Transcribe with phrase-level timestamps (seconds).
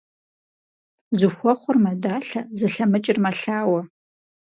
[1.19, 3.81] Зыхуэхъур мэдалъэ, зылъэмыкӀыр мэлъаӀуэ.